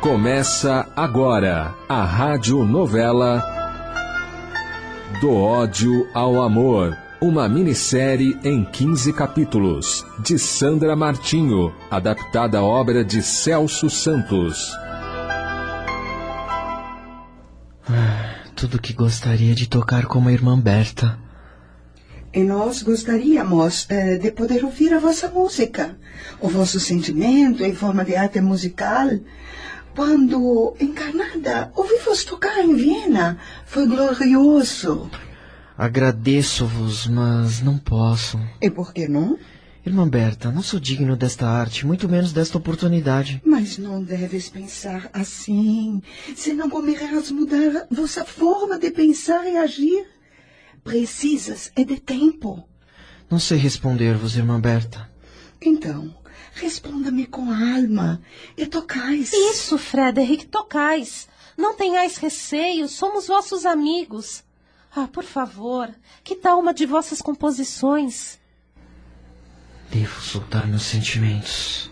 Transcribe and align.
Começa 0.00 0.88
agora 0.96 1.74
a 1.86 2.02
rádio 2.02 2.64
novela 2.64 3.42
Do 5.20 5.30
ódio 5.30 6.08
ao 6.14 6.40
amor. 6.40 6.96
Uma 7.20 7.46
minissérie 7.46 8.34
em 8.42 8.64
15 8.64 9.12
capítulos, 9.12 10.06
de 10.18 10.38
Sandra 10.38 10.96
Martinho, 10.96 11.74
adaptada 11.90 12.60
à 12.60 12.62
obra 12.62 13.04
de 13.04 13.22
Celso 13.22 13.90
Santos. 13.90 14.72
Tudo 18.56 18.80
que 18.80 18.94
gostaria 18.94 19.54
de 19.54 19.68
tocar 19.68 20.06
como 20.06 20.30
a 20.30 20.32
irmã 20.32 20.58
Berta. 20.58 21.18
E 22.32 22.42
nós 22.42 22.82
gostaríamos 22.82 23.86
eh, 23.90 24.16
de 24.16 24.30
poder 24.30 24.64
ouvir 24.64 24.94
a 24.94 24.98
vossa 24.98 25.28
música, 25.28 25.94
o 26.40 26.48
vosso 26.48 26.80
sentimento 26.80 27.62
em 27.62 27.74
forma 27.74 28.02
de 28.02 28.16
arte 28.16 28.40
musical. 28.40 29.10
Quando 29.94 30.74
encarnada, 30.80 31.72
ouvi-vos 31.74 32.24
tocar 32.24 32.58
em 32.64 32.74
Viena. 32.74 33.38
Foi 33.66 33.86
glorioso. 33.86 35.10
Agradeço-vos, 35.76 37.06
mas 37.06 37.60
não 37.60 37.78
posso. 37.78 38.38
E 38.60 38.70
por 38.70 38.92
que 38.92 39.08
não? 39.08 39.38
Irmã 39.84 40.06
Berta, 40.06 40.52
não 40.52 40.62
sou 40.62 40.78
digno 40.78 41.16
desta 41.16 41.48
arte, 41.48 41.86
muito 41.86 42.06
menos 42.08 42.32
desta 42.32 42.58
oportunidade. 42.58 43.40
Mas 43.44 43.78
não 43.78 44.02
deves 44.02 44.50
pensar 44.50 45.08
assim, 45.12 46.02
senão 46.36 46.68
começarás 46.68 47.30
a 47.30 47.34
mudar 47.34 47.86
vossa 47.90 48.24
forma 48.24 48.78
de 48.78 48.90
pensar 48.90 49.46
e 49.46 49.56
agir. 49.56 50.06
Precisas 50.84 51.72
é 51.74 51.82
de 51.82 51.98
tempo. 51.98 52.62
Não 53.30 53.38
sei 53.38 53.56
responder-vos, 53.56 54.36
irmã 54.36 54.60
Berta. 54.60 55.10
Então, 55.62 56.14
responda-me 56.54 57.26
com 57.26 57.50
alma 57.50 58.20
e 58.56 58.66
tocais. 58.66 59.32
Isso, 59.32 59.78
Frederick, 59.78 60.46
tocais. 60.46 61.28
Não 61.56 61.74
tenhais 61.74 62.16
receio, 62.16 62.88
somos 62.88 63.26
vossos 63.26 63.66
amigos. 63.66 64.42
Ah, 64.94 65.06
por 65.06 65.24
favor, 65.24 65.88
que 66.24 66.34
tal 66.34 66.58
uma 66.58 66.74
de 66.74 66.86
vossas 66.86 67.20
composições? 67.22 68.38
Devo 69.90 70.20
soltar 70.20 70.66
meus 70.66 70.82
sentimentos. 70.82 71.90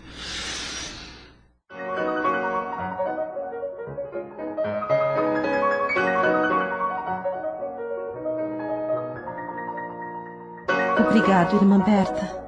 Obrigado, 10.99 11.55
irmã 11.55 11.79
Berta. 11.79 12.38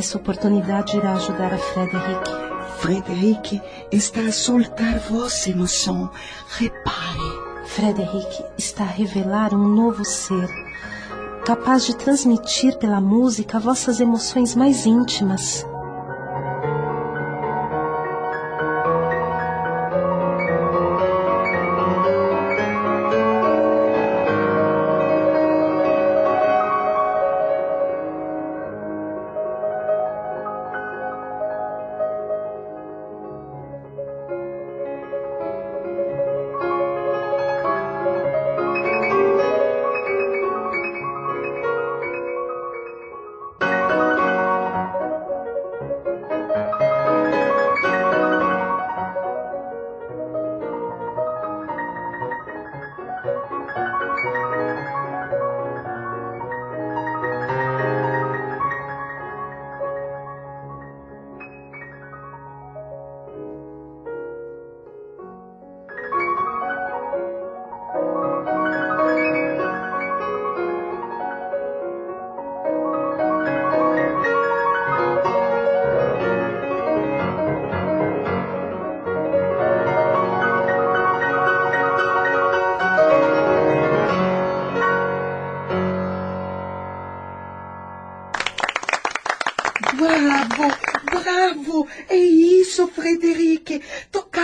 Essa 0.00 0.16
oportunidade 0.16 0.96
irá 0.96 1.12
ajudar 1.12 1.52
a 1.52 1.58
Frederick. 1.58 2.30
Frederic 2.78 3.60
está 3.92 4.22
a 4.22 4.32
soltar 4.32 4.98
vossa 4.98 5.50
emoção. 5.50 6.10
Repare. 6.48 7.66
Frederick 7.66 8.42
está 8.56 8.84
a 8.84 8.86
revelar 8.86 9.52
um 9.52 9.68
novo 9.68 10.02
ser, 10.02 10.48
capaz 11.44 11.84
de 11.84 11.94
transmitir 11.94 12.78
pela 12.78 12.98
música 12.98 13.60
vossas 13.60 14.00
emoções 14.00 14.56
mais 14.56 14.86
íntimas. 14.86 15.66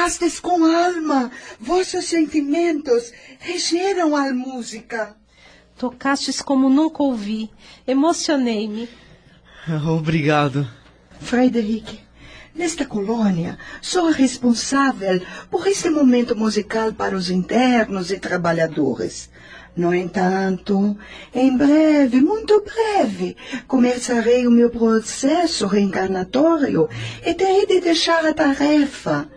Tocastes 0.07 0.39
com 0.39 0.65
alma. 0.65 1.33
Vossos 1.59 2.05
sentimentos 2.05 3.13
regeram 3.41 4.15
a 4.15 4.33
música. 4.33 5.17
Tocastes 5.77 6.41
como 6.41 6.71
nunca 6.71 7.03
ouvi. 7.03 7.51
Emocionei-me. 7.85 8.89
Obrigado. 9.85 10.65
Frederic, 11.19 11.99
nesta 12.55 12.85
colônia, 12.87 13.59
sou 13.83 14.07
a 14.07 14.13
responsável 14.13 15.21
por 15.51 15.67
este 15.67 15.91
momento 15.91 16.37
musical 16.37 16.93
para 16.93 17.17
os 17.17 17.29
internos 17.29 18.13
e 18.13 18.21
trabalhadores. 18.21 19.29
No 19.77 19.93
entanto, 19.93 20.97
em 21.35 21.57
breve, 21.57 22.21
muito 22.21 22.63
breve, 22.63 23.37
começarei 23.67 24.47
o 24.47 24.53
meu 24.53 24.71
processo 24.71 25.67
reencarnatório 25.67 26.89
e 27.27 27.35
terei 27.35 27.67
de 27.67 27.81
deixar 27.81 28.25
a 28.25 28.33
tarefa. 28.33 29.29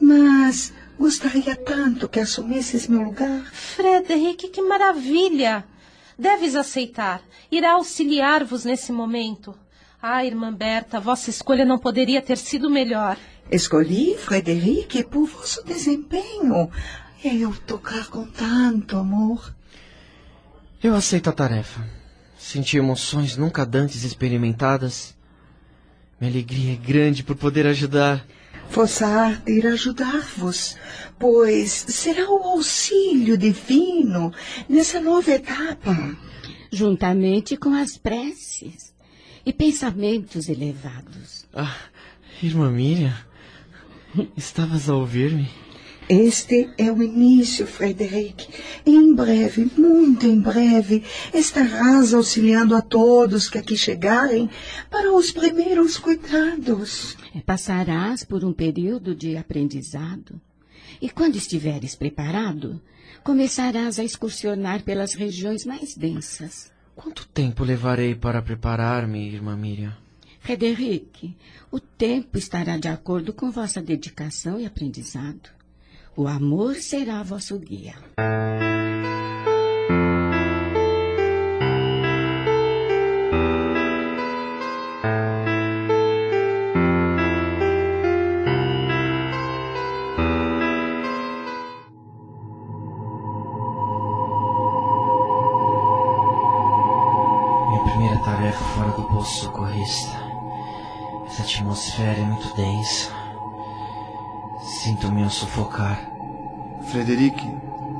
Mas 0.00 0.72
gostaria 0.98 1.56
tanto 1.56 2.08
que 2.08 2.20
assumisses 2.20 2.88
meu 2.88 3.02
lugar. 3.02 3.44
Frederick, 3.52 4.48
que 4.48 4.62
maravilha! 4.62 5.64
Deves 6.18 6.54
aceitar. 6.54 7.20
Irá 7.50 7.72
auxiliar-vos 7.72 8.64
nesse 8.64 8.92
momento. 8.92 9.54
Ah, 10.00 10.24
irmã 10.24 10.52
Berta, 10.52 11.00
vossa 11.00 11.30
escolha 11.30 11.64
não 11.64 11.78
poderia 11.78 12.20
ter 12.20 12.36
sido 12.36 12.70
melhor. 12.70 13.16
Escolhi, 13.50 14.16
Frederic, 14.16 15.04
por 15.04 15.26
vosso 15.26 15.64
desempenho. 15.64 16.70
Eu 17.22 17.54
tocar 17.66 18.08
com 18.08 18.26
tanto 18.26 18.96
amor. 18.96 19.54
Eu 20.82 20.94
aceito 20.94 21.30
a 21.30 21.32
tarefa. 21.32 21.82
Senti 22.36 22.76
emoções 22.76 23.36
nunca 23.36 23.68
antes 23.74 24.04
experimentadas. 24.04 25.16
Minha 26.20 26.30
alegria 26.30 26.74
é 26.74 26.76
grande 26.76 27.22
por 27.22 27.36
poder 27.36 27.66
ajudar. 27.66 28.24
Vossa 28.70 29.06
arte 29.06 29.52
irá 29.52 29.70
ajudar-vos, 29.72 30.76
pois 31.18 31.70
será 31.70 32.28
o 32.28 32.42
auxílio 32.42 33.38
divino 33.38 34.32
nessa 34.68 35.00
nova 35.00 35.30
etapa. 35.30 36.16
Juntamente 36.70 37.56
com 37.56 37.72
as 37.72 37.96
preces 37.96 38.92
e 39.46 39.52
pensamentos 39.52 40.48
elevados. 40.48 41.46
Ah, 41.54 41.76
irmã 42.42 42.70
Miriam, 42.70 43.14
estavas 44.36 44.88
a 44.88 44.94
ouvir-me? 44.94 45.48
Este 46.08 46.68
é 46.76 46.92
o 46.92 47.02
início, 47.02 47.66
Frederic. 47.66 48.46
Em 48.84 49.14
breve, 49.14 49.70
muito 49.76 50.26
em 50.26 50.38
breve, 50.38 51.02
estarás 51.32 52.12
auxiliando 52.12 52.76
a 52.76 52.82
todos 52.82 53.48
que 53.48 53.56
aqui 53.56 53.74
chegarem 53.74 54.50
para 54.90 55.10
os 55.12 55.32
primeiros 55.32 55.96
cuidados. 55.96 57.16
Passarás 57.42 58.24
por 58.24 58.44
um 58.44 58.52
período 58.52 59.14
de 59.14 59.36
aprendizado. 59.36 60.40
E 61.00 61.08
quando 61.10 61.36
estiveres 61.36 61.94
preparado, 61.94 62.80
começarás 63.22 63.98
a 63.98 64.04
excursionar 64.04 64.82
pelas 64.82 65.14
regiões 65.14 65.64
mais 65.64 65.96
densas. 65.96 66.72
Quanto 66.94 67.26
tempo 67.26 67.64
levarei 67.64 68.14
para 68.14 68.40
preparar-me, 68.40 69.28
irmã 69.28 69.56
Miriam? 69.56 69.96
Frederic, 70.40 71.34
o 71.70 71.80
tempo 71.80 72.38
estará 72.38 72.76
de 72.76 72.88
acordo 72.88 73.32
com 73.32 73.50
vossa 73.50 73.80
dedicação 73.80 74.60
e 74.60 74.66
aprendizado. 74.66 75.48
O 76.16 76.28
amor 76.28 76.76
será 76.76 77.22
vosso 77.22 77.58
guia. 77.58 77.94
Posto 99.14 99.44
socorrista. 99.44 100.10
Essa 101.26 101.42
atmosfera 101.42 102.18
é 102.18 102.24
muito 102.24 102.52
densa. 102.56 103.12
Sinto-me 104.60 105.22
a 105.22 105.30
sufocar. 105.30 106.00
Frederic, 106.82 107.40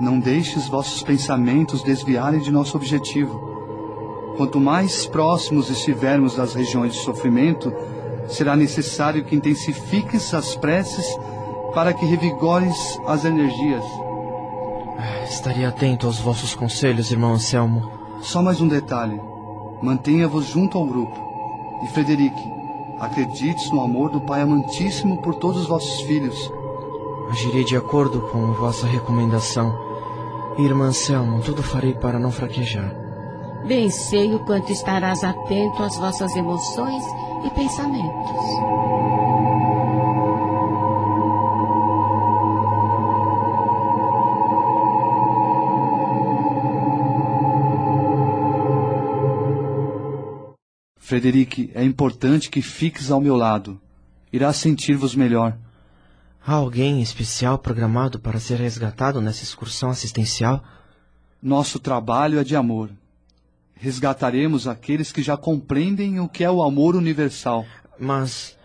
não 0.00 0.18
deixe 0.18 0.58
os 0.58 0.66
vossos 0.66 1.04
pensamentos 1.04 1.84
desviarem 1.84 2.40
de 2.40 2.50
nosso 2.50 2.76
objetivo. 2.76 3.54
Quanto 4.36 4.58
mais 4.58 5.06
próximos 5.06 5.70
estivermos 5.70 6.34
das 6.34 6.52
regiões 6.52 6.94
de 6.94 6.98
sofrimento, 6.98 7.72
será 8.26 8.56
necessário 8.56 9.24
que 9.24 9.36
intensifiques 9.36 10.34
as 10.34 10.56
preces 10.56 11.06
para 11.72 11.92
que 11.92 12.04
revigores 12.04 12.98
as 13.06 13.24
energias. 13.24 13.84
Estaria 15.28 15.68
atento 15.68 16.08
aos 16.08 16.18
vossos 16.18 16.56
conselhos, 16.56 17.12
irmão 17.12 17.34
Anselmo. 17.34 17.88
Só 18.20 18.42
mais 18.42 18.60
um 18.60 18.66
detalhe. 18.66 19.33
Mantenha-vos 19.82 20.46
junto 20.46 20.78
ao 20.78 20.86
grupo. 20.86 21.18
E 21.82 21.88
Frederic, 21.88 22.34
acredites 22.98 23.70
no 23.70 23.80
amor 23.80 24.10
do 24.10 24.20
Pai 24.20 24.40
amantíssimo 24.40 25.20
por 25.22 25.34
todos 25.34 25.62
os 25.62 25.68
vossos 25.68 26.00
filhos. 26.02 26.52
Agirei 27.30 27.64
de 27.64 27.76
acordo 27.76 28.20
com 28.32 28.52
vossa 28.52 28.86
recomendação. 28.86 29.74
Irmã 30.58 30.86
Anselmo, 30.86 31.40
tudo 31.42 31.62
farei 31.62 31.94
para 31.94 32.18
não 32.18 32.30
fraquejar. 32.30 32.94
Bem 33.66 33.90
sei 33.90 34.34
o 34.34 34.40
quanto 34.40 34.70
estarás 34.70 35.24
atento 35.24 35.82
às 35.82 35.96
vossas 35.96 36.36
emoções 36.36 37.02
e 37.44 37.50
pensamentos. 37.50 38.83
Frederic, 51.04 51.70
é 51.74 51.84
importante 51.84 52.48
que 52.48 52.62
fiques 52.62 53.10
ao 53.10 53.20
meu 53.20 53.36
lado. 53.36 53.78
Irá 54.32 54.54
sentir-vos 54.54 55.14
melhor. 55.14 55.54
Há 56.42 56.54
alguém 56.54 57.02
especial 57.02 57.58
programado 57.58 58.18
para 58.18 58.40
ser 58.40 58.58
resgatado 58.58 59.20
nessa 59.20 59.44
excursão 59.44 59.90
assistencial? 59.90 60.64
Nosso 61.42 61.78
trabalho 61.78 62.38
é 62.38 62.42
de 62.42 62.56
amor. 62.56 62.88
Resgataremos 63.74 64.66
aqueles 64.66 65.12
que 65.12 65.22
já 65.22 65.36
compreendem 65.36 66.20
o 66.20 66.26
que 66.26 66.42
é 66.42 66.50
o 66.50 66.62
amor 66.62 66.96
universal. 66.96 67.66
Mas 68.00 68.56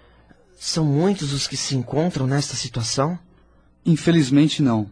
são 0.57 0.85
muitos 0.85 1.33
os 1.33 1.45
que 1.45 1.57
se 1.57 1.75
encontram 1.75 2.25
nesta 2.25 2.55
situação? 2.55 3.19
Infelizmente 3.85 4.61
não. 4.61 4.89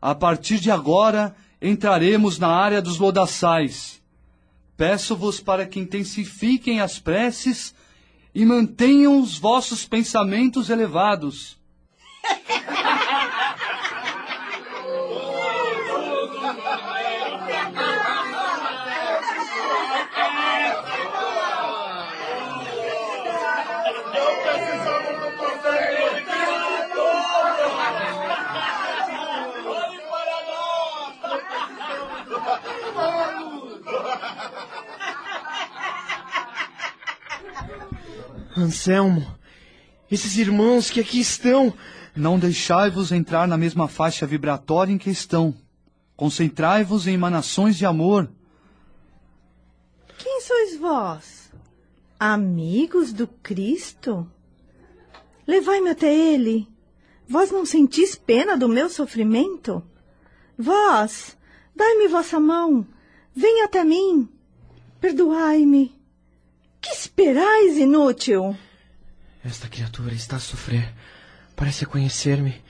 A 0.00 0.14
partir 0.14 0.58
de 0.58 0.70
agora, 0.70 1.36
entraremos 1.60 2.38
na 2.38 2.48
área 2.48 2.80
dos 2.80 2.96
lodaçais. 2.96 4.01
Peço-vos 4.76 5.40
para 5.40 5.66
que 5.66 5.78
intensifiquem 5.78 6.80
as 6.80 6.98
preces 6.98 7.74
e 8.34 8.44
mantenham 8.44 9.20
os 9.20 9.38
vossos 9.38 9.86
pensamentos 9.86 10.70
elevados. 10.70 11.58
Anselmo, 38.62 39.26
esses 40.10 40.36
irmãos 40.36 40.90
que 40.90 41.00
aqui 41.00 41.20
estão. 41.20 41.72
Não 42.14 42.38
deixai-vos 42.38 43.10
entrar 43.10 43.48
na 43.48 43.56
mesma 43.56 43.88
faixa 43.88 44.26
vibratória 44.26 44.92
em 44.92 44.98
que 44.98 45.10
estão. 45.10 45.54
Concentrai-vos 46.14 47.06
em 47.06 47.14
emanações 47.14 47.76
de 47.76 47.86
amor. 47.86 48.30
Quem 50.18 50.40
sois 50.42 50.76
vós? 50.78 51.50
Amigos 52.20 53.12
do 53.12 53.26
Cristo? 53.26 54.30
Levai-me 55.46 55.90
até 55.90 56.14
ele. 56.14 56.68
Vós 57.26 57.50
não 57.50 57.64
sentis 57.64 58.14
pena 58.14 58.56
do 58.56 58.68
meu 58.68 58.90
sofrimento? 58.90 59.82
Vós, 60.58 61.36
dai-me 61.74 62.08
vossa 62.08 62.38
mão. 62.38 62.86
Venha 63.34 63.64
até 63.64 63.82
mim. 63.82 64.28
Perdoai-me. 65.00 66.01
Que 66.82 66.90
esperais, 66.90 67.78
inútil? 67.78 68.56
Esta 69.44 69.68
criatura 69.68 70.12
está 70.12 70.36
a 70.36 70.40
sofrer. 70.40 70.92
Parece 71.54 71.86
conhecer-me. 71.86 72.60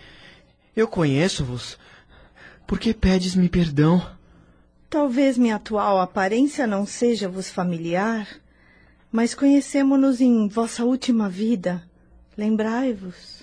Eu 0.76 0.86
conheço-vos. 0.86 1.78
Por 2.66 2.78
que 2.78 2.92
pedes-me 2.92 3.48
perdão? 3.48 4.06
Talvez 4.90 5.38
minha 5.38 5.56
atual 5.56 5.98
aparência 5.98 6.66
não 6.66 6.84
seja 6.84 7.26
vos 7.26 7.50
familiar, 7.50 8.28
mas 9.10 9.34
conhecemo-nos 9.34 10.20
em 10.20 10.46
vossa 10.46 10.84
última 10.84 11.30
vida. 11.30 11.82
Lembrai-vos. 12.36 13.42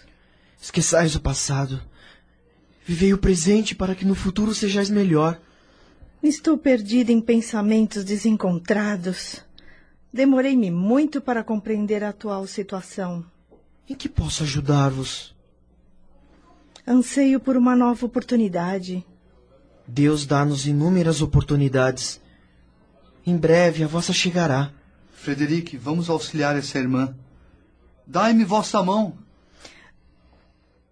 Esqueçais 0.62 1.16
o 1.16 1.20
passado. 1.20 1.82
Vivei 2.86 3.12
o 3.12 3.18
presente 3.18 3.74
para 3.74 3.96
que 3.96 4.06
no 4.06 4.14
futuro 4.14 4.54
sejais 4.54 4.90
melhor. 4.92 5.42
Estou 6.22 6.60
perdida 6.60 7.12
em 7.12 7.20
pensamentos 7.20 8.04
desencontrados. 8.04 9.44
Demorei-me 10.12 10.72
muito 10.72 11.22
para 11.22 11.44
compreender 11.44 12.04
a 12.04 12.10
atual 12.10 12.48
situação. 12.48 13.24
Em 13.88 13.94
que 13.94 14.10
posso 14.10 14.44
ajudar-vos? 14.44 15.36
Anseio 16.88 17.40
por 17.40 17.56
uma 17.56 17.76
nova 17.76 18.06
oportunidade. 18.06 19.06
Deus 19.88 20.26
dá-nos 20.26 20.66
inúmeras 20.66 21.22
oportunidades. 21.22 22.20
Em 23.26 23.38
breve 23.38 23.84
a 23.84 23.88
vossa 23.88 24.12
chegará. 24.12 24.72
Frederic, 25.14 25.78
vamos 25.78 26.10
auxiliar 26.10 26.56
essa 26.58 26.80
irmã. 26.80 27.16
Dai-me 28.08 28.44
vossa 28.44 28.82
mão. 28.82 29.18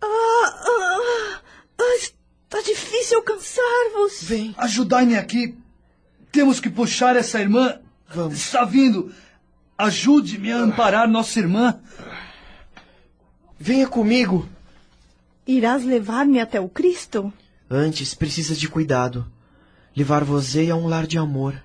Ah, 0.01 0.07
ah, 0.07 1.41
ah, 1.79 1.97
está 1.99 2.61
difícil 2.61 3.17
alcançar-vos. 3.17 4.21
Vem. 4.21 4.53
Ajudai-me 4.57 5.15
aqui. 5.15 5.57
Temos 6.31 6.59
que 6.59 6.69
puxar 6.69 7.15
essa 7.15 7.39
irmã. 7.39 7.79
Vamos. 8.09 8.33
Está 8.33 8.63
vindo. 8.65 9.11
Ajude-me 9.77 10.51
a 10.51 10.57
amparar 10.57 11.07
nossa 11.07 11.39
irmã. 11.39 11.79
Venha 13.59 13.87
comigo. 13.87 14.47
Irás 15.45 15.83
levar-me 15.83 16.39
até 16.39 16.59
o 16.59 16.69
Cristo? 16.69 17.31
Antes 17.69 18.13
precisas 18.13 18.59
de 18.59 18.67
cuidado. 18.67 19.25
Levar-vos-ei 19.95 20.71
a 20.71 20.75
um 20.75 20.87
lar 20.87 21.05
de 21.05 21.17
amor. 21.17 21.61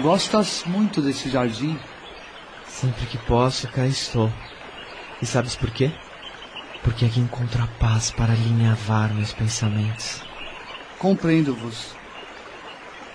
Gostas 0.00 0.64
muito 0.66 1.02
desse 1.02 1.28
jardim? 1.28 1.78
Sempre 2.80 3.04
que 3.04 3.18
posso, 3.18 3.68
cá 3.68 3.86
estou. 3.86 4.32
E 5.20 5.26
sabes 5.26 5.54
por 5.54 5.70
quê? 5.70 5.92
Porque 6.82 7.04
aqui 7.04 7.20
encontro 7.20 7.62
a 7.62 7.66
paz 7.78 8.10
para 8.10 8.32
alinhavar 8.32 9.12
meus 9.12 9.34
pensamentos. 9.34 10.22
Compreendo-vos. 10.98 11.94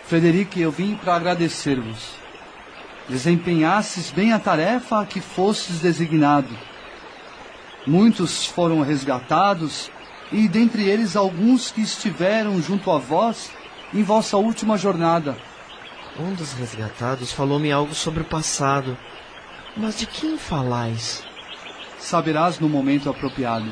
Frederic, 0.06 0.62
eu 0.62 0.70
vim 0.70 0.94
para 0.94 1.16
agradecer-vos. 1.16 2.12
Desempenhastes 3.10 4.12
bem 4.12 4.34
a 4.34 4.38
tarefa 4.38 5.02
a 5.02 5.06
que 5.08 5.20
fostes 5.20 5.80
designado. 5.80 6.56
Muitos 7.88 8.46
foram 8.46 8.82
resgatados, 8.82 9.90
e 10.32 10.48
dentre 10.48 10.88
eles 10.88 11.16
alguns 11.16 11.72
que 11.72 11.82
estiveram 11.82 12.62
junto 12.62 12.92
a 12.92 13.00
vós 13.00 13.50
em 13.92 14.04
vossa 14.04 14.38
última 14.38 14.78
jornada. 14.78 15.36
Um 16.20 16.36
dos 16.36 16.54
resgatados 16.54 17.32
falou-me 17.32 17.72
algo 17.72 17.96
sobre 17.96 18.22
o 18.22 18.26
passado. 18.26 18.96
Mas 19.78 19.98
de 19.98 20.06
quem 20.06 20.38
falais? 20.38 21.24
Saberás 22.00 22.60
no 22.60 22.70
momento 22.70 23.10
apropriado. 23.10 23.72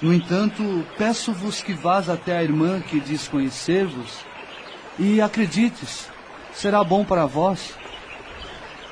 No 0.00 0.12
entanto, 0.12 0.62
peço-vos 0.98 1.62
que 1.62 1.72
vás 1.72 2.08
até 2.08 2.36
a 2.36 2.42
irmã 2.42 2.80
que 2.80 3.00
diz 3.00 3.26
conhecer-vos 3.26 4.24
e 4.98 5.20
acredites, 5.20 6.08
será 6.52 6.84
bom 6.84 7.04
para 7.04 7.26
vós. 7.26 7.74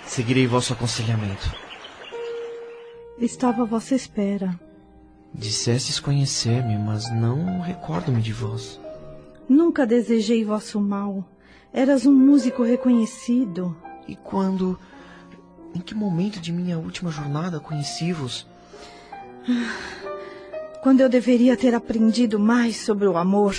Seguirei 0.05 0.47
vosso 0.47 0.73
aconselhamento. 0.73 1.55
Estava 3.19 3.63
à 3.63 3.65
vossa 3.65 3.95
espera. 3.95 4.59
Dissestes 5.33 6.01
conhecer-me, 6.01 6.77
mas 6.77 7.11
não 7.15 7.61
recordo-me 7.61 8.21
de 8.21 8.33
vós. 8.33 8.81
Nunca 9.49 9.87
desejei 9.87 10.45
vosso 10.45 10.81
mal. 10.81 11.25
Eras 11.73 12.05
um 12.05 12.13
músico 12.13 12.63
reconhecido. 12.63 13.77
E 14.09 14.17
quando. 14.17 14.79
Em 15.75 15.81
que 15.81 15.95
momento 15.95 16.41
de 16.41 16.53
minha 16.53 16.79
última 16.79 17.11
jornada 17.11 17.59
conheci-vos? 17.59 18.47
Quando 20.83 21.01
eu 21.01 21.09
deveria 21.09 21.57
ter 21.57 21.75
aprendido 21.75 22.39
mais 22.39 22.77
sobre 22.77 23.07
o 23.07 23.17
amor 23.17 23.57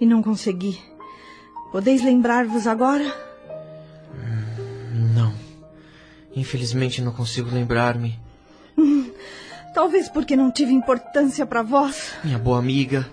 e 0.00 0.06
não 0.06 0.22
consegui. 0.22 0.80
Podeis 1.70 2.02
lembrar-vos 2.02 2.66
agora? 2.66 3.14
Não. 5.14 5.32
Infelizmente 6.34 7.02
não 7.02 7.12
consigo 7.12 7.50
lembrar-me. 7.54 8.18
Talvez 9.74 10.08
porque 10.08 10.36
não 10.36 10.50
tive 10.50 10.72
importância 10.72 11.44
para 11.44 11.62
vós. 11.62 12.12
Minha 12.24 12.38
boa 12.38 12.58
amiga, 12.58 13.06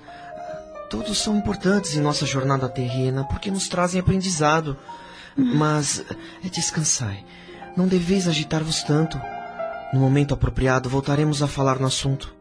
todos 0.90 1.18
são 1.18 1.38
importantes 1.38 1.96
em 1.96 2.02
nossa 2.02 2.26
jornada 2.26 2.70
terrena 2.70 3.26
porque 3.26 3.52
nos 3.52 3.68
trazem 3.68 4.00
aprendizado. 4.00 4.78
Mas 5.36 6.00
eh, 6.44 6.50
descansai. 6.50 7.26
Não 7.76 7.88
deveis 7.88 8.28
agitar-vos 8.28 8.84
tanto. 8.84 9.20
No 9.92 10.00
momento 10.00 10.34
apropriado 10.34 10.90
voltaremos 10.90 11.42
a 11.42 11.48
falar 11.48 11.80
no 11.80 11.88
assunto. 11.88 12.36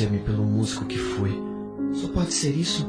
Hão 0.00 0.06
de 0.06 0.06
conhecer-me 0.06 0.18
pelo 0.20 0.44
músico 0.44 0.86
que 0.86 0.98
fui. 0.98 1.32
Só 1.92 2.08
pode 2.08 2.32
ser 2.32 2.54
isso? 2.56 2.88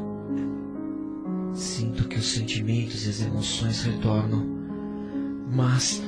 Sinto 1.54 2.08
que 2.08 2.18
os 2.18 2.26
sentimentos 2.26 3.06
e 3.06 3.10
as 3.10 3.20
emoções 3.20 3.82
retornam. 3.82 4.46
Mas. 5.52 6.02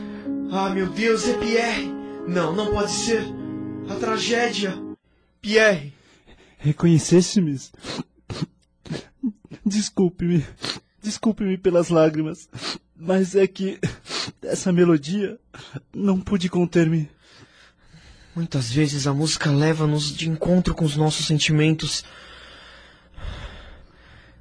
Ah, 0.50 0.70
meu 0.70 0.88
Deus, 0.88 1.28
é 1.28 1.36
Pierre! 1.38 1.92
Não, 2.26 2.54
não 2.54 2.70
pode 2.70 2.90
ser! 2.90 3.22
A 3.88 3.94
tragédia! 3.96 4.74
Pierre! 5.42 5.92
Reconheceste-me? 6.58 7.60
Desculpe-me. 9.66 10.44
Desculpe-me 11.02 11.58
pelas 11.58 11.90
lágrimas. 11.90 12.48
Mas 12.96 13.34
é 13.34 13.46
que 13.46 13.78
essa 14.40 14.72
melodia 14.72 15.38
não 15.94 16.18
pude 16.18 16.48
conter-me. 16.48 17.10
Muitas 18.34 18.72
vezes 18.72 19.06
a 19.06 19.14
música 19.14 19.50
leva-nos 19.50 20.12
de 20.12 20.28
encontro 20.28 20.74
com 20.74 20.84
os 20.84 20.96
nossos 20.96 21.26
sentimentos. 21.26 22.04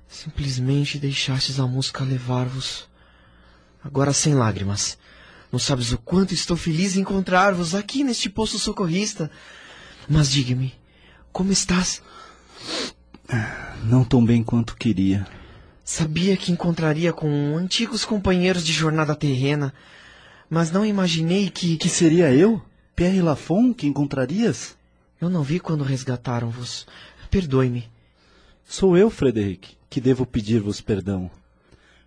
Simplesmente 0.08 0.98
deixastes 0.98 1.60
a 1.60 1.68
música 1.68 2.04
levar-vos. 2.04 2.90
Agora 3.84 4.12
sem 4.12 4.34
lágrimas. 4.34 4.98
Não 5.52 5.60
sabes 5.60 5.92
o 5.92 6.00
quanto 6.00 6.34
estou 6.34 6.58
feliz 6.58 6.96
em 6.96 7.02
encontrar-vos 7.02 7.76
aqui 7.76 8.04
neste 8.04 8.30
posto 8.30 8.58
socorrista. 8.58 9.30
Mas 10.10 10.32
diga-me, 10.32 10.74
como 11.32 11.52
estás? 11.52 12.02
Não 13.84 14.04
tão 14.04 14.26
bem 14.26 14.44
quanto 14.44 14.76
queria. 14.76 15.28
Sabia 15.86 16.36
que 16.36 16.52
encontraria 16.52 17.14
com 17.14 17.56
antigos 17.56 18.06
companheiros 18.06 18.66
de 18.66 18.74
jornada 18.74 19.16
terrena, 19.16 19.72
mas 20.50 20.72
não 20.72 20.84
imaginei 20.84 21.50
que. 21.50 21.78
Que 21.78 21.90
seria 21.90 22.34
eu? 22.34 22.62
Pierre 22.96 23.24
Lafon 23.24 23.74
que 23.74 23.88
encontrarias? 23.88 24.78
Eu 25.20 25.28
não 25.28 25.42
vi 25.42 25.60
quando 25.60 25.84
resgataram-vos. 25.84 26.86
Perdoe-me. 27.32 27.90
Sou 28.64 28.96
eu, 28.96 29.10
Frederic, 29.10 29.76
que 29.90 30.00
devo 30.00 30.28
pedir-vos 30.28 30.80
perdão. 30.80 31.30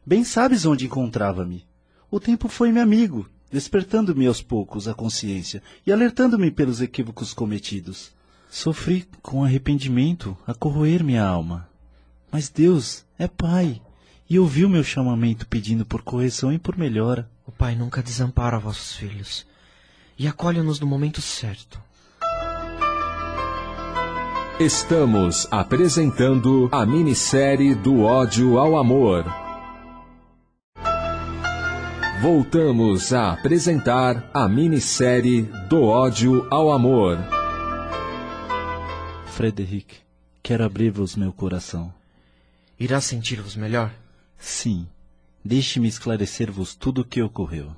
Bem 0.04 0.22
sabes 0.22 0.64
onde 0.64 0.86
encontrava-me. 0.86 1.66
O 2.08 2.20
tempo 2.20 2.48
foi-me 2.48 2.78
amigo, 2.78 3.28
despertando-me 3.50 4.28
aos 4.28 4.40
poucos 4.40 4.86
a 4.86 4.94
consciência 4.94 5.60
e 5.84 5.90
alertando-me 5.90 6.52
pelos 6.52 6.80
equívocos 6.80 7.34
cometidos. 7.34 8.12
Sofri 8.48 9.08
com 9.20 9.42
arrependimento 9.42 10.38
a 10.46 10.54
corroer 10.54 11.02
minha 11.02 11.26
alma. 11.26 11.68
Mas 12.30 12.48
Deus 12.48 13.04
é 13.18 13.26
Pai 13.26 13.82
e 14.30 14.38
ouviu 14.38 14.68
meu 14.68 14.84
chamamento 14.84 15.48
pedindo 15.48 15.84
por 15.84 16.02
correção 16.02 16.52
e 16.52 16.60
por 16.60 16.78
melhora. 16.78 17.28
O 17.44 17.50
Pai 17.50 17.74
nunca 17.74 18.00
desampara 18.00 18.56
vossos 18.56 18.94
filhos 18.94 19.44
e 20.18 20.26
acolhe-nos 20.26 20.80
no 20.80 20.86
momento 20.86 21.20
certo. 21.20 21.80
Estamos 24.58 25.46
apresentando 25.50 26.68
a 26.72 26.86
minissérie 26.86 27.74
do 27.74 28.02
ódio 28.02 28.58
ao 28.58 28.78
amor. 28.78 29.24
Voltamos 32.22 33.12
a 33.12 33.34
apresentar 33.34 34.30
a 34.32 34.48
minissérie 34.48 35.42
do 35.68 35.82
ódio 35.82 36.46
ao 36.50 36.72
amor. 36.72 37.18
Frederic, 39.26 39.96
quero 40.42 40.64
abrir-vos 40.64 41.14
meu 41.14 41.30
coração. 41.30 41.92
Irá 42.80 43.02
sentir-vos 43.02 43.54
melhor? 43.54 43.92
Sim. 44.38 44.86
Deixe-me 45.44 45.86
esclarecer-vos 45.86 46.74
tudo 46.74 47.02
o 47.02 47.04
que 47.04 47.20
ocorreu. 47.20 47.70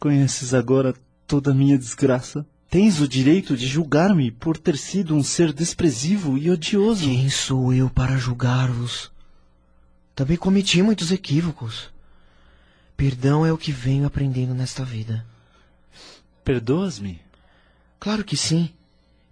Conheces 0.00 0.54
agora 0.54 0.94
toda 1.26 1.50
a 1.50 1.54
minha 1.54 1.76
desgraça? 1.76 2.46
Tens 2.70 3.02
o 3.02 3.06
direito 3.06 3.54
de 3.54 3.66
julgar-me 3.66 4.30
por 4.30 4.56
ter 4.56 4.78
sido 4.78 5.14
um 5.14 5.22
ser 5.22 5.52
desprezível 5.52 6.38
e 6.38 6.50
odioso. 6.50 7.04
Quem 7.04 7.28
sou 7.28 7.70
eu 7.74 7.90
para 7.90 8.16
julgar-vos? 8.16 9.12
Também 10.14 10.38
cometi 10.38 10.82
muitos 10.82 11.12
equívocos. 11.12 11.90
Perdão 12.96 13.44
é 13.44 13.52
o 13.52 13.58
que 13.58 13.72
venho 13.72 14.06
aprendendo 14.06 14.54
nesta 14.54 14.86
vida. 14.86 15.26
Perdoas-me? 16.42 17.20
Claro 17.98 18.24
que 18.24 18.38
sim. 18.38 18.70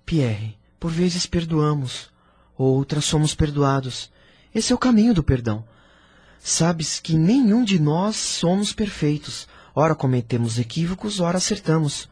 Pierre, 0.04 0.58
por 0.78 0.90
vezes 0.90 1.24
perdoamos, 1.24 2.10
outras 2.58 3.06
somos 3.06 3.34
perdoados. 3.34 4.10
Esse 4.54 4.72
é 4.72 4.74
o 4.74 4.78
caminho 4.78 5.14
do 5.14 5.22
perdão. 5.22 5.64
Sabes 6.38 7.00
que 7.00 7.14
nenhum 7.14 7.64
de 7.64 7.78
nós 7.78 8.16
somos 8.16 8.72
perfeitos. 8.74 9.48
Ora 9.80 9.94
cometemos 9.94 10.58
equívocos, 10.58 11.20
ora 11.20 11.38
acertamos. 11.38 12.08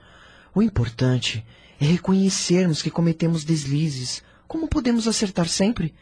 O 0.55 0.63
importante 0.63 1.45
é 1.81 1.85
reconhecermos 1.85 2.81
que 2.81 2.93
cometemos 2.93 3.43
deslizes. 3.43 4.23
Como 4.47 4.69
podemos 4.69 5.09
acertar 5.09 5.49
sempre? 5.49 5.93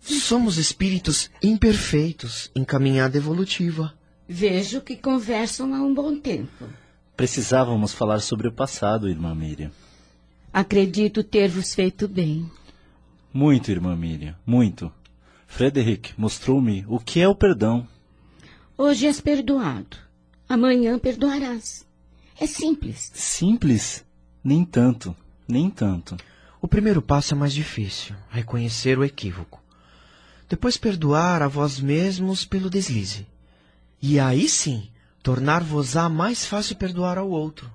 Somos 0.00 0.56
espíritos 0.56 1.30
imperfeitos 1.42 2.50
em 2.56 2.64
caminhada 2.64 3.18
evolutiva. 3.18 3.92
Vejo 4.26 4.80
que 4.80 4.96
conversam 4.96 5.74
há 5.74 5.82
um 5.82 5.92
bom 5.92 6.18
tempo. 6.18 6.64
Precisávamos 7.18 7.92
falar 7.92 8.20
sobre 8.20 8.48
o 8.48 8.52
passado, 8.52 9.10
irmã 9.10 9.34
Miriam. 9.34 9.70
Acredito 10.50 11.22
ter-vos 11.22 11.74
feito 11.74 12.08
bem. 12.08 12.50
Muito, 13.30 13.70
irmã 13.70 13.94
Miriam, 13.94 14.34
muito. 14.46 14.90
Frederic 15.46 16.14
mostrou-me 16.16 16.86
o 16.88 16.98
que 16.98 17.20
é 17.20 17.28
o 17.28 17.34
perdão. 17.34 17.86
Hoje 18.78 19.06
és 19.06 19.20
perdoado. 19.20 20.11
Amanhã 20.52 20.98
perdoarás. 20.98 21.86
É 22.38 22.46
simples. 22.46 23.10
Simples? 23.14 24.04
Nem 24.44 24.66
tanto, 24.66 25.16
nem 25.48 25.70
tanto. 25.70 26.14
O 26.60 26.68
primeiro 26.68 27.00
passo 27.00 27.32
é 27.32 27.36
mais 27.38 27.54
difícil, 27.54 28.14
reconhecer 28.28 28.98
o 28.98 29.02
equívoco. 29.02 29.62
Depois 30.50 30.76
perdoar 30.76 31.40
a 31.40 31.48
vós 31.48 31.80
mesmos 31.80 32.44
pelo 32.44 32.68
deslize. 32.68 33.26
E 34.02 34.20
aí 34.20 34.46
sim, 34.46 34.90
tornar-vos-á 35.22 36.10
mais 36.10 36.44
fácil 36.44 36.76
perdoar 36.76 37.16
ao 37.16 37.30
outro. 37.30 37.72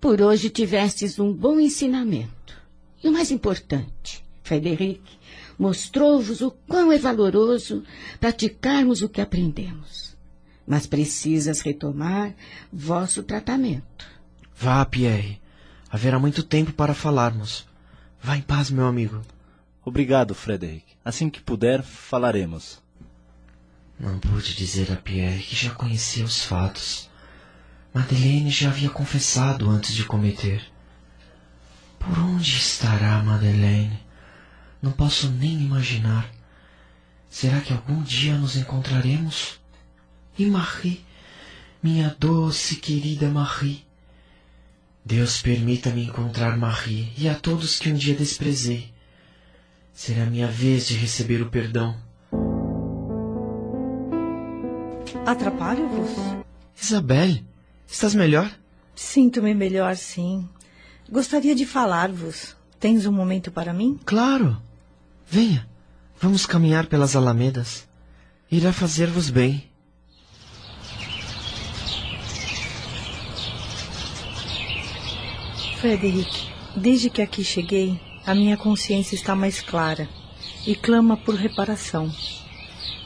Por 0.00 0.22
hoje 0.22 0.48
tivestes 0.48 1.18
um 1.18 1.34
bom 1.34 1.60
ensinamento. 1.60 2.56
E 3.02 3.08
o 3.10 3.12
mais 3.12 3.30
importante, 3.30 4.24
Frederic, 4.42 5.02
mostrou-vos 5.58 6.40
o 6.40 6.50
quão 6.50 6.90
é 6.90 6.96
valoroso 6.96 7.84
praticarmos 8.18 9.02
o 9.02 9.08
que 9.10 9.20
aprendemos. 9.20 10.13
Mas 10.66 10.86
precisas 10.86 11.60
retomar 11.60 12.34
vosso 12.72 13.22
tratamento. 13.22 14.06
Vá, 14.56 14.84
Pierre. 14.84 15.40
Haverá 15.90 16.18
muito 16.18 16.42
tempo 16.42 16.72
para 16.72 16.94
falarmos. 16.94 17.66
Vá 18.22 18.36
em 18.36 18.42
paz, 18.42 18.70
meu 18.70 18.86
amigo. 18.86 19.20
Obrigado, 19.84 20.34
Frederic. 20.34 20.84
Assim 21.04 21.28
que 21.28 21.40
puder, 21.42 21.82
falaremos. 21.82 22.82
Não 24.00 24.18
pude 24.18 24.54
dizer 24.54 24.90
a 24.90 24.96
Pierre 24.96 25.42
que 25.42 25.54
já 25.54 25.70
conhecia 25.70 26.24
os 26.24 26.42
fatos. 26.42 27.10
Madeleine 27.92 28.50
já 28.50 28.70
havia 28.70 28.90
confessado 28.90 29.70
antes 29.70 29.94
de 29.94 30.04
cometer. 30.04 30.64
Por 31.98 32.18
onde 32.18 32.56
estará 32.56 33.22
Madeleine? 33.22 34.02
Não 34.82 34.90
posso 34.90 35.30
nem 35.30 35.62
imaginar. 35.62 36.28
Será 37.30 37.60
que 37.60 37.72
algum 37.72 38.02
dia 38.02 38.36
nos 38.36 38.56
encontraremos? 38.56 39.60
E 40.36 40.46
Marie? 40.46 41.04
Minha 41.82 42.16
doce 42.18 42.76
querida 42.76 43.28
Marie. 43.28 43.84
Deus 45.04 45.40
permita-me 45.40 46.04
encontrar 46.04 46.56
Marie 46.56 47.12
e 47.16 47.28
a 47.28 47.34
todos 47.34 47.78
que 47.78 47.90
um 47.90 47.94
dia 47.94 48.14
desprezei. 48.16 48.92
Será 49.92 50.26
minha 50.26 50.48
vez 50.48 50.88
de 50.88 50.94
receber 50.94 51.40
o 51.40 51.50
perdão. 51.50 51.96
Atrapalho-vos? 55.24 56.10
Isabelle, 56.80 57.44
estás 57.86 58.14
melhor? 58.14 58.50
Sinto-me 58.94 59.54
melhor, 59.54 59.94
sim. 59.96 60.48
Gostaria 61.08 61.54
de 61.54 61.64
falar-vos. 61.64 62.56
Tens 62.80 63.06
um 63.06 63.12
momento 63.12 63.52
para 63.52 63.72
mim? 63.72 64.00
Claro. 64.04 64.60
Venha, 65.30 65.68
vamos 66.20 66.44
caminhar 66.44 66.86
pelas 66.86 67.14
alamedas. 67.14 67.86
Irá 68.50 68.72
fazer-vos 68.72 69.30
bem. 69.30 69.70
Frederic, 75.84 76.48
desde 76.74 77.10
que 77.10 77.20
aqui 77.20 77.44
cheguei, 77.44 78.00
a 78.24 78.34
minha 78.34 78.56
consciência 78.56 79.14
está 79.14 79.36
mais 79.36 79.60
clara 79.60 80.08
e 80.66 80.74
clama 80.74 81.14
por 81.14 81.34
reparação. 81.34 82.10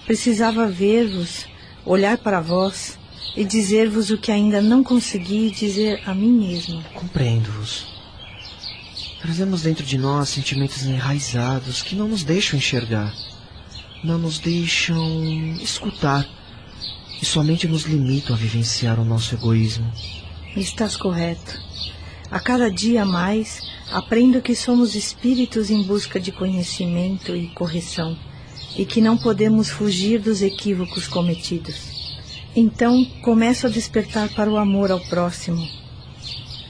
Precisava 0.07 0.69
ver-vos, 0.69 1.45
olhar 1.85 2.19
para 2.19 2.41
vós 2.41 2.97
e 3.37 3.45
dizer-vos 3.45 4.11
o 4.11 4.17
que 4.17 4.31
ainda 4.31 4.63
não 4.63 4.85
consegui 4.85 5.51
dizer 5.51 6.01
a 6.07 6.15
mim 6.15 6.31
mesma. 6.31 6.81
Compreendo-vos. 6.95 7.85
Trazemos 9.21 9.63
dentro 9.63 9.85
de 9.85 9.99
nós 9.99 10.29
sentimentos 10.29 10.85
enraizados 10.85 11.83
que 11.83 11.97
não 11.97 12.07
nos 12.07 12.23
deixam 12.23 12.61
enxergar, 12.61 13.13
não 14.05 14.19
nos 14.19 14.39
deixam 14.39 15.53
escutar 15.55 16.25
e 17.21 17.27
somente 17.27 17.67
nos 17.67 17.83
limitam 17.83 18.37
a 18.37 18.39
vivenciar 18.39 19.01
o 19.01 19.05
nosso 19.05 19.35
egoísmo. 19.35 19.93
Estás 20.55 20.97
correto. 20.97 21.67
A 22.31 22.39
cada 22.39 22.71
dia 22.71 23.07
mais 23.07 23.61
aprendo 23.91 24.43
que 24.43 24.55
somos 24.55 24.95
espíritos 24.95 25.71
em 25.71 25.83
busca 25.83 26.21
de 26.21 26.31
conhecimento 26.31 27.35
e 27.35 27.49
correção 27.49 28.17
e 28.77 28.85
que 28.85 29.01
não 29.01 29.17
podemos 29.17 29.71
fugir 29.71 30.21
dos 30.21 30.43
equívocos 30.43 31.09
cometidos. 31.09 32.21
Então 32.55 33.03
começo 33.23 33.67
a 33.67 33.71
despertar 33.71 34.29
para 34.35 34.51
o 34.51 34.59
amor 34.59 34.91
ao 34.91 35.01
próximo. 35.01 35.67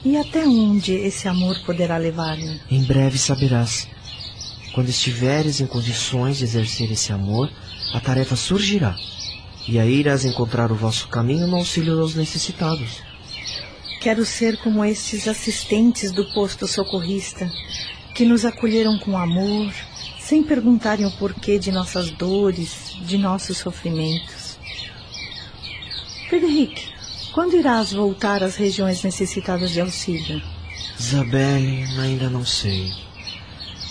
E 0.05 0.15
até 0.15 0.47
onde 0.47 0.93
esse 0.93 1.27
amor 1.27 1.59
poderá 1.65 1.97
levar-me? 1.97 2.61
Em 2.71 2.83
breve 2.83 3.17
saberás. 3.17 3.85
Quando 4.73 4.87
estiveres 4.87 5.59
em 5.59 5.67
condições 5.67 6.37
de 6.37 6.45
exercer 6.45 6.89
esse 6.89 7.11
amor, 7.11 7.51
a 7.93 7.99
tarefa 7.99 8.37
surgirá. 8.37 8.95
E 9.67 9.77
aí 9.77 9.95
irás 9.95 10.23
encontrar 10.23 10.71
o 10.71 10.75
vosso 10.75 11.09
caminho 11.09 11.47
no 11.47 11.57
auxílio 11.57 11.97
dos 11.97 12.15
necessitados. 12.15 13.08
Quero 13.99 14.25
ser 14.25 14.57
como 14.57 14.83
estes 14.85 15.27
assistentes 15.27 16.11
do 16.11 16.23
posto 16.33 16.65
socorrista, 16.65 17.51
que 18.15 18.23
nos 18.23 18.45
acolheram 18.45 18.97
com 18.97 19.17
amor, 19.17 19.73
sem 20.19 20.41
perguntarem 20.41 21.05
o 21.05 21.11
porquê 21.11 21.59
de 21.59 21.69
nossas 21.69 22.09
dores, 22.11 22.95
de 23.01 23.17
nossos 23.17 23.57
sofrimentos. 23.57 24.57
Frederic, 26.29 26.93
quando 27.33 27.57
irás 27.57 27.91
voltar 27.91 28.41
às 28.41 28.55
regiões 28.55 29.03
necessitadas 29.03 29.71
de 29.71 29.81
auxílio? 29.81 30.41
Isabelle, 30.97 31.83
ainda 31.99 32.29
não 32.29 32.45
sei. 32.45 32.93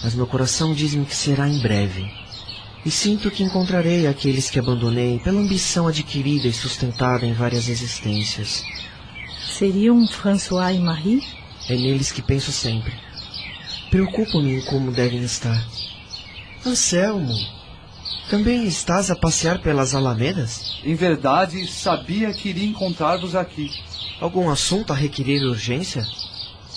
Mas 0.03 0.15
meu 0.15 0.27
coração 0.27 0.73
diz-me 0.73 1.05
que 1.05 1.15
será 1.15 1.49
em 1.49 1.59
breve. 1.59 2.11
E 2.87 2.91
sinto 2.91 3.31
que 3.31 3.43
encontrarei 3.43 4.07
aqueles 4.07 4.49
que 4.49 4.59
abandonei 4.59 5.19
pela 5.19 5.41
ambição 5.41 5.87
adquirida 5.87 6.49
e 6.49 6.53
sustentada 6.53 7.27
em 7.27 7.35
várias 7.35 7.69
existências. 7.69 8.65
Seriam 9.59 10.07
François 10.07 10.77
e 10.77 10.79
Marie? 10.79 11.21
É 11.69 11.75
neles 11.75 12.13
que 12.13 12.23
penso 12.23 12.53
sempre. 12.53 12.93
Preocupo-me 13.91 14.55
em 14.55 14.61
como 14.61 14.93
devem 14.93 15.25
estar. 15.25 15.61
Anselmo, 16.65 17.35
também 18.31 18.65
estás 18.69 19.11
a 19.11 19.17
passear 19.17 19.61
pelas 19.61 19.97
alamedas? 19.97 20.79
Em 20.85 20.95
verdade, 20.95 21.67
sabia 21.67 22.33
que 22.33 22.51
iria 22.51 22.69
encontrar-vos 22.69 23.35
aqui. 23.35 23.69
Algum 24.21 24.49
assunto 24.49 24.93
a 24.93 24.97
requerer 24.97 25.43
urgência? 25.43 26.07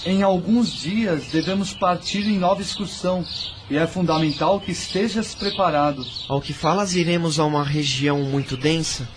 Em 0.04 0.24
alguns 0.24 0.74
dias 0.74 1.28
devemos 1.28 1.76
partir 1.76 2.26
em 2.26 2.40
nova 2.40 2.64
excursão 2.64 3.24
e 3.70 3.78
é 3.78 3.86
fundamental 3.86 4.60
que 4.60 4.72
estejas 4.72 5.36
preparado. 5.36 6.04
Ao 6.28 6.42
que 6.42 6.52
falas, 6.52 6.96
iremos 6.96 7.40
a 7.40 7.46
uma 7.46 7.64
região 7.64 8.24
muito 8.24 8.58
densa? 8.58 9.08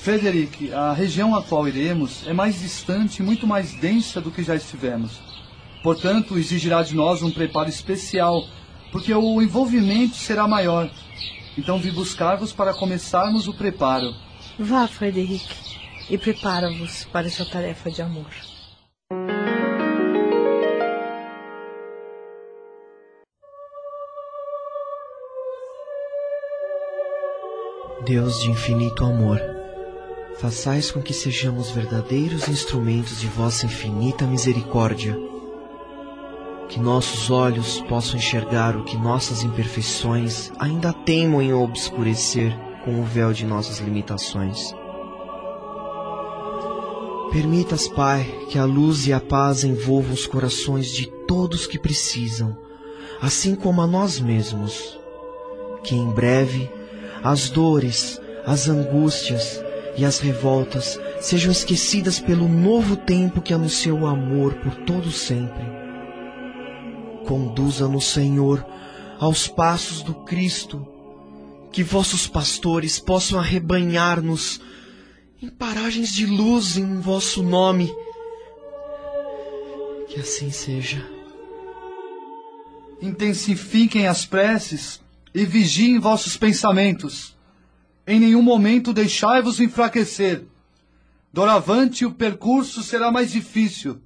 Frederic, 0.00 0.72
a 0.72 0.94
região 0.94 1.36
a 1.36 1.42
qual 1.42 1.68
iremos 1.68 2.26
é 2.26 2.32
mais 2.32 2.58
distante 2.58 3.20
e 3.20 3.22
muito 3.22 3.46
mais 3.46 3.74
densa 3.74 4.18
do 4.18 4.30
que 4.30 4.42
já 4.42 4.56
estivemos. 4.56 5.20
Portanto, 5.82 6.38
exigirá 6.38 6.82
de 6.82 6.94
nós 6.94 7.22
um 7.22 7.30
preparo 7.30 7.68
especial, 7.68 8.46
porque 8.90 9.12
o 9.12 9.42
envolvimento 9.42 10.16
será 10.16 10.48
maior. 10.48 10.90
Então 11.56 11.78
vim 11.78 11.92
buscar-vos 11.92 12.50
para 12.50 12.72
começarmos 12.72 13.46
o 13.46 13.52
preparo. 13.52 14.14
Vá, 14.58 14.88
Frederic, 14.88 15.46
e 16.08 16.16
prepara-vos 16.16 17.04
para 17.04 17.26
essa 17.26 17.44
tarefa 17.44 17.90
de 17.90 18.00
amor. 18.00 18.30
Deus 28.06 28.40
de 28.40 28.50
infinito 28.50 29.04
amor, 29.04 29.59
façais 30.38 30.90
com 30.90 31.02
que 31.02 31.12
sejamos 31.12 31.70
verdadeiros 31.70 32.48
instrumentos 32.48 33.20
de 33.20 33.26
vossa 33.26 33.66
infinita 33.66 34.26
misericórdia. 34.26 35.18
Que 36.68 36.78
nossos 36.78 37.30
olhos 37.30 37.80
possam 37.82 38.16
enxergar 38.16 38.76
o 38.76 38.84
que 38.84 38.96
nossas 38.96 39.42
imperfeições 39.42 40.52
ainda 40.58 40.92
teimam 40.92 41.42
em 41.42 41.52
obscurecer 41.52 42.56
com 42.84 43.00
o 43.00 43.04
véu 43.04 43.32
de 43.32 43.44
nossas 43.44 43.78
limitações. 43.78 44.72
Permitas, 47.32 47.86
Pai, 47.86 48.24
que 48.48 48.58
a 48.58 48.64
luz 48.64 49.06
e 49.06 49.12
a 49.12 49.20
paz 49.20 49.62
envolvam 49.62 50.12
os 50.12 50.26
corações 50.26 50.88
de 50.88 51.06
todos 51.26 51.66
que 51.66 51.78
precisam, 51.78 52.56
assim 53.20 53.54
como 53.54 53.80
a 53.82 53.86
nós 53.86 54.18
mesmos. 54.18 54.98
Que 55.84 55.94
em 55.94 56.10
breve 56.10 56.68
as 57.22 57.48
dores, 57.48 58.20
as 58.44 58.68
angústias 58.68 59.62
e 59.96 60.04
as 60.04 60.18
revoltas 60.18 60.98
sejam 61.20 61.50
esquecidas 61.50 62.18
pelo 62.18 62.48
novo 62.48 62.96
tempo 62.96 63.42
que 63.42 63.52
anuncia 63.52 63.94
o 63.94 64.06
amor 64.06 64.54
por 64.54 64.74
todo 64.76 65.10
sempre. 65.10 65.64
Conduza-nos, 67.26 68.06
Senhor, 68.06 68.64
aos 69.18 69.46
passos 69.46 70.02
do 70.02 70.14
Cristo, 70.14 70.86
que 71.70 71.82
vossos 71.82 72.26
pastores 72.26 72.98
possam 72.98 73.38
arrebanhar-nos 73.38 74.60
em 75.42 75.48
paragens 75.48 76.12
de 76.12 76.26
luz 76.26 76.76
em 76.76 77.00
vosso 77.00 77.42
nome. 77.42 77.94
Que 80.08 80.20
assim 80.20 80.50
seja. 80.50 81.06
Intensifiquem 83.00 84.06
as 84.06 84.26
preces 84.26 85.00
e 85.34 85.44
vigiem 85.44 85.98
vossos 85.98 86.36
pensamentos. 86.36 87.34
Em 88.06 88.18
nenhum 88.18 88.42
momento 88.42 88.92
deixai-vos 88.92 89.60
enfraquecer. 89.60 90.44
Doravante 91.32 92.04
o 92.04 92.12
percurso 92.12 92.82
será 92.82 93.10
mais 93.10 93.30
difícil. 93.30 94.00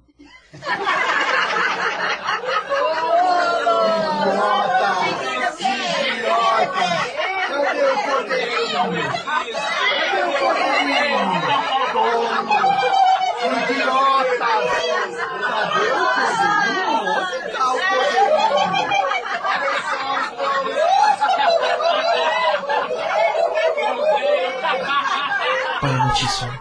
Pai 26.15 26.21
Altíssimo, 26.21 26.59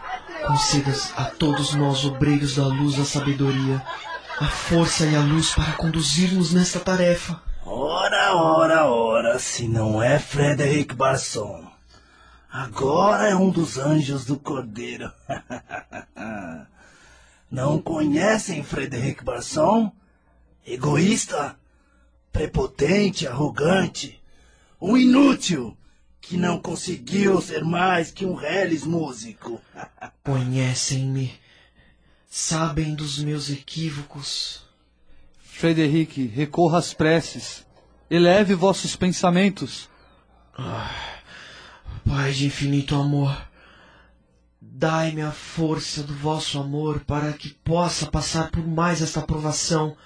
concedas 0.48 1.12
a 1.16 1.26
todos 1.26 1.74
nós, 1.74 2.04
obreiros 2.04 2.56
da 2.56 2.66
luz, 2.66 2.98
a 2.98 3.04
sabedoria, 3.04 3.80
a 4.40 4.48
força 4.48 5.06
e 5.06 5.14
a 5.14 5.20
luz 5.20 5.54
para 5.54 5.74
conduzirmos 5.74 6.52
nesta 6.52 6.80
tarefa. 6.80 7.40
Ora, 7.64 8.34
ora, 8.34 8.86
ora, 8.86 9.38
se 9.38 9.68
não 9.68 10.02
é 10.02 10.18
Frederic 10.18 10.92
Barson. 10.96 11.70
Agora 12.50 13.28
é 13.28 13.36
um 13.36 13.48
dos 13.48 13.78
anjos 13.78 14.24
do 14.24 14.36
Cordeiro. 14.36 15.12
Não 17.48 17.80
conhecem 17.80 18.64
Frederic 18.64 19.22
Barson? 19.22 19.92
Egoísta, 20.66 21.56
prepotente, 22.32 23.28
arrogante, 23.28 24.20
um 24.80 24.96
inútil 24.96 25.76
que 26.26 26.36
não 26.38 26.58
conseguiu 26.58 27.40
ser 27.40 27.62
mais 27.64 28.10
que 28.10 28.24
um 28.24 28.34
reles 28.34 28.84
músico. 28.84 29.60
Conhecem-me, 30.24 31.38
sabem 32.28 32.94
dos 32.94 33.18
meus 33.18 33.50
equívocos. 33.50 34.64
Frederic, 35.38 36.26
recorra 36.26 36.78
às 36.78 36.94
preces. 36.94 37.66
Eleve 38.10 38.54
vossos 38.54 38.96
pensamentos. 38.96 39.88
Pai 42.06 42.32
de 42.32 42.46
infinito 42.46 42.94
amor, 42.94 43.36
dai-me 44.60 45.22
a 45.22 45.32
força 45.32 46.02
do 46.02 46.14
vosso 46.14 46.58
amor 46.58 47.00
para 47.00 47.32
que 47.32 47.50
possa 47.50 48.06
passar 48.06 48.50
por 48.50 48.66
mais 48.66 49.02
esta 49.02 49.20
provação. 49.20 49.96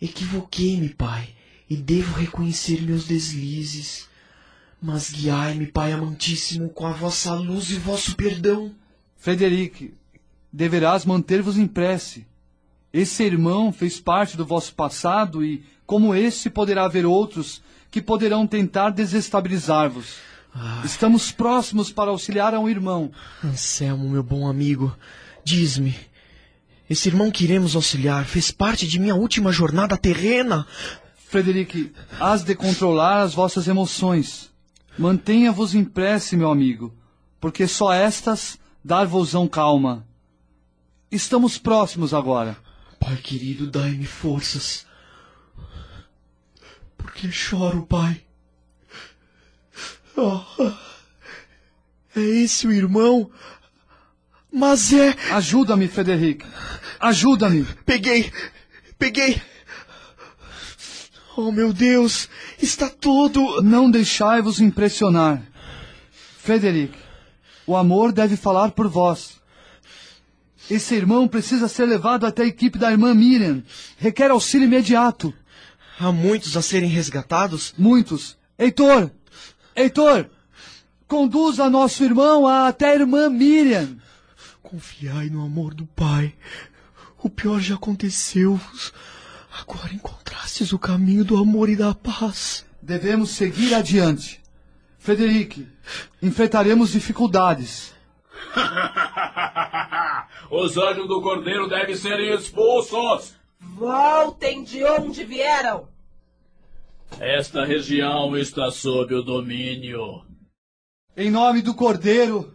Equivoquei-me, 0.00 0.90
Pai, 0.90 1.34
e 1.68 1.76
devo 1.76 2.18
reconhecer 2.18 2.82
meus 2.82 3.04
deslizes. 3.06 4.08
Mas 4.80 5.10
guiai-me, 5.10 5.66
Pai 5.66 5.92
amantíssimo, 5.92 6.68
com 6.68 6.86
a 6.86 6.92
vossa 6.92 7.34
luz 7.34 7.70
e 7.70 7.74
o 7.74 7.80
vosso 7.80 8.14
perdão. 8.14 8.74
Frederic, 9.16 9.94
deverás 10.52 11.04
manter-vos 11.04 11.56
em 11.56 11.66
prece. 11.66 12.26
Esse 12.92 13.24
irmão 13.24 13.72
fez 13.72 14.00
parte 14.00 14.36
do 14.36 14.46
vosso 14.46 14.74
passado 14.74 15.44
e, 15.44 15.64
como 15.84 16.14
esse, 16.14 16.48
poderá 16.48 16.84
haver 16.84 17.04
outros 17.04 17.62
que 17.90 18.00
poderão 18.00 18.46
tentar 18.46 18.90
desestabilizar-vos. 18.90 20.16
Estamos 20.84 21.30
próximos 21.30 21.92
para 21.92 22.10
auxiliar 22.10 22.54
a 22.54 22.60
um 22.60 22.68
irmão. 22.68 23.10
Anselmo, 23.44 24.08
meu 24.08 24.22
bom 24.22 24.48
amigo, 24.48 24.96
diz-me, 25.44 25.94
esse 26.88 27.08
irmão 27.08 27.30
que 27.30 27.44
iremos 27.44 27.76
auxiliar 27.76 28.24
fez 28.24 28.50
parte 28.50 28.86
de 28.86 28.98
minha 28.98 29.14
última 29.14 29.52
jornada 29.52 29.96
terrena? 29.98 30.66
Frederic, 31.28 31.92
hás 32.18 32.42
de 32.42 32.54
controlar 32.54 33.22
as 33.22 33.34
vossas 33.34 33.68
emoções. 33.68 34.50
Mantenha-vos 34.98 35.74
em 35.74 35.84
prece, 35.84 36.36
meu 36.36 36.50
amigo, 36.50 36.94
porque 37.40 37.66
só 37.66 37.92
estas 37.92 38.58
dar-vos-ão 38.82 39.46
calma. 39.46 40.06
Estamos 41.10 41.58
próximos 41.58 42.14
agora. 42.14 42.56
Pai 42.98 43.16
querido, 43.16 43.70
dai-me 43.70 44.06
forças. 44.06 44.86
Por 46.96 47.12
que 47.12 47.30
choro, 47.30 47.86
pai? 47.86 48.22
Oh, 50.16 50.42
é 52.16 52.20
esse 52.20 52.66
o 52.66 52.72
irmão? 52.72 53.30
Mas 54.50 54.92
é. 54.92 55.14
Ajuda-me, 55.32 55.86
Frederic. 55.86 56.46
Ajuda-me. 56.98 57.64
Peguei! 57.84 58.32
Peguei! 58.98 59.42
Oh, 61.36 61.52
meu 61.52 61.70
Deus! 61.72 62.30
Está 62.60 62.88
todo. 62.88 63.62
Não 63.62 63.90
deixai-vos 63.90 64.58
impressionar. 64.58 65.42
Frederic, 66.38 66.96
o 67.66 67.76
amor 67.76 68.10
deve 68.10 68.36
falar 68.36 68.70
por 68.70 68.88
vós. 68.88 69.40
Esse 70.70 70.94
irmão 70.94 71.28
precisa 71.28 71.68
ser 71.68 71.84
levado 71.84 72.24
até 72.24 72.42
a 72.42 72.46
equipe 72.46 72.78
da 72.78 72.90
irmã 72.90 73.14
Miriam. 73.14 73.62
Requer 73.98 74.30
auxílio 74.30 74.66
imediato. 74.66 75.34
Há 75.98 76.10
muitos 76.10 76.56
a 76.56 76.62
serem 76.62 76.88
resgatados? 76.88 77.74
Muitos. 77.76 78.36
Heitor! 78.58 79.10
Heitor! 79.74 80.30
Conduza 81.06 81.68
nosso 81.68 82.02
irmão 82.02 82.46
até 82.46 82.92
a 82.92 82.94
irmã 82.94 83.28
Miriam. 83.28 83.96
Confiai 84.62 85.28
no 85.28 85.44
amor 85.44 85.74
do 85.74 85.86
Pai. 85.86 86.34
O 87.18 87.28
pior 87.28 87.60
já 87.60 87.74
aconteceu. 87.74 88.58
Agora 89.60 89.94
encontrastes 89.94 90.72
o 90.72 90.78
caminho 90.78 91.24
do 91.24 91.38
amor 91.38 91.68
e 91.68 91.76
da 91.76 91.94
paz. 91.94 92.66
Devemos 92.82 93.30
seguir 93.30 93.74
adiante. 93.74 94.42
Frederic, 94.98 95.66
enfrentaremos 96.22 96.90
dificuldades. 96.90 97.94
Os 100.50 100.76
anjos 100.76 101.08
do 101.08 101.22
cordeiro 101.22 101.68
devem 101.68 101.94
ser 101.96 102.20
expulsos. 102.34 103.34
Voltem 103.60 104.62
de 104.62 104.84
onde 104.84 105.24
vieram. 105.24 105.88
Esta 107.18 107.64
região 107.64 108.36
está 108.36 108.70
sob 108.70 109.14
o 109.14 109.22
domínio. 109.22 110.22
Em 111.16 111.30
nome 111.30 111.62
do 111.62 111.72
cordeiro, 111.72 112.54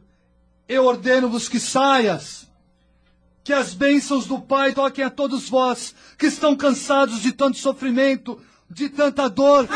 eu 0.68 0.86
ordeno-vos 0.86 1.50
que 1.50 1.60
saias. 1.60 2.51
Que 3.44 3.54
as 3.54 3.74
bênçãos 3.74 4.28
do 4.28 4.40
Pai 4.40 4.74
toquem 4.74 5.04
a 5.04 5.10
todos 5.10 5.50
vós 5.50 5.96
que 6.18 6.28
estão 6.28 6.56
cansados 6.56 7.22
de 7.22 7.32
tanto 7.32 7.58
sofrimento, 7.58 8.40
de 8.70 8.88
tanta 8.90 9.28
dor. 9.30 9.68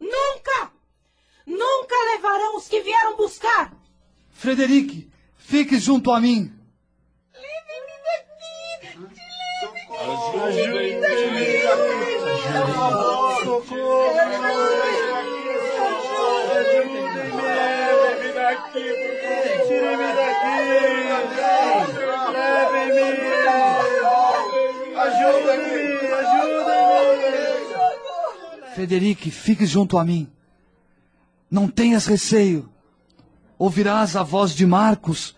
Nunca! 0.00 0.70
Nunca 1.46 1.94
levarão 2.14 2.56
os 2.56 2.68
que 2.68 2.80
vieram 2.82 3.16
buscar! 3.16 3.72
Frederic, 4.32 5.08
fique 5.38 5.78
junto 5.78 6.10
a 6.10 6.20
mim. 6.20 6.52
Ajudem-me 7.34 7.92
daqui. 11.00 11.16
Leve-me 11.66 12.20
daqui, 12.20 12.46
Tire-me 16.66 17.02
daqui! 17.14 17.95
Levem-me! 22.32 23.00
Ajuda-me! 24.96 25.80
Ajuda-me! 26.14 26.76
Frederic, 28.74 29.30
fique 29.30 29.66
junto 29.66 29.98
a 29.98 30.04
mim. 30.04 30.28
Não 31.50 31.66
tenhas 31.66 32.06
receio. 32.06 32.68
Ouvirás 33.58 34.14
a 34.14 34.22
voz 34.22 34.54
de 34.54 34.64
Marcos, 34.64 35.34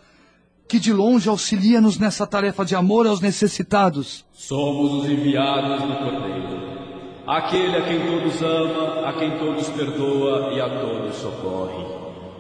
que 0.69 0.79
de 0.79 0.93
longe 0.93 1.31
auxilia-nos 1.31 1.99
nessa 1.99 2.27
tarefa 2.27 2.63
de 2.65 2.75
amor 2.75 3.07
aos 3.07 3.21
necessitados. 3.21 4.27
Somos 4.33 4.93
os 4.93 5.11
enviados 5.11 5.81
do 5.81 5.97
Cordeiro. 5.97 6.69
Aquele 7.27 7.77
a 7.77 7.85
quem 7.87 8.01
todos 8.07 8.43
ama, 8.43 9.09
a 9.09 9.13
quem 9.15 9.39
todos 9.39 9.69
perdoa 9.71 10.53
e 10.53 10.61
a 10.61 10.69
todos 10.81 11.17
socorre. 11.17 11.98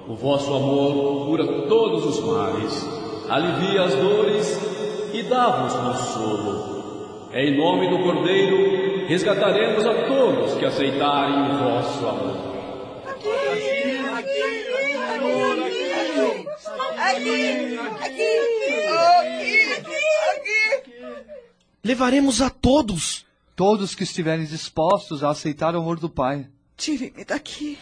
O 0.09 0.17
vosso 0.17 0.55
amor 0.55 1.27
cura 1.27 1.45
todos 1.69 2.05
os 2.07 2.25
males, 2.25 2.83
alivia 3.29 3.83
as 3.83 3.95
dores 3.95 4.59
e 5.13 5.23
dá-vos 5.25 5.75
consolo. 5.75 7.29
Em 7.35 7.55
nome 7.55 7.91
do 7.91 8.03
Cordeiro, 8.03 9.07
resgataremos 9.07 9.85
a 9.85 10.07
todos 10.07 10.55
que 10.55 10.65
aceitarem 10.65 11.51
o 11.51 11.59
vosso 11.59 12.07
amor. 12.07 12.49
Levaremos 21.85 22.41
a 22.41 22.49
todos. 22.49 23.27
Todos 23.55 23.95
que 23.95 24.05
estiverem 24.05 24.47
dispostos 24.47 25.23
a 25.23 25.31
aceitar 25.31 25.75
o 25.75 25.81
amor 25.81 25.99
do 25.99 26.09
Pai. 26.09 26.47
Tire-me 26.77 27.25
daqui. 27.25 27.77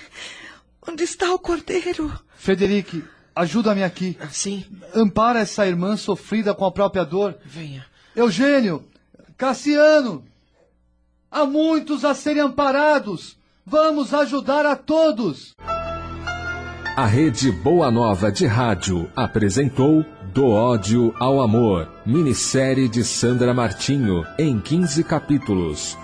Onde 0.88 1.04
está 1.04 1.32
o 1.34 1.38
cordeiro? 1.38 2.12
Frederic, 2.36 3.02
ajuda-me 3.34 3.82
aqui. 3.82 4.16
Sim, 4.30 4.64
Ampara 4.94 5.40
essa 5.40 5.66
irmã 5.66 5.96
sofrida 5.96 6.54
com 6.54 6.64
a 6.64 6.70
própria 6.72 7.04
dor. 7.04 7.36
venha. 7.44 7.84
Eugênio, 8.14 8.82
Cassiano, 9.36 10.24
há 11.30 11.44
muitos 11.44 12.04
a 12.04 12.14
serem 12.14 12.42
amparados. 12.42 13.36
Vamos 13.64 14.14
ajudar 14.14 14.64
a 14.64 14.74
todos. 14.76 15.54
A 16.96 17.04
Rede 17.04 17.50
Boa 17.52 17.90
Nova 17.90 18.32
de 18.32 18.46
Rádio 18.46 19.10
apresentou 19.14 20.02
Do 20.32 20.46
Ódio 20.46 21.12
ao 21.18 21.42
Amor, 21.42 21.86
minissérie 22.06 22.88
de 22.88 23.04
Sandra 23.04 23.52
Martinho, 23.52 24.24
em 24.38 24.58
15 24.58 25.04
capítulos. 25.04 25.98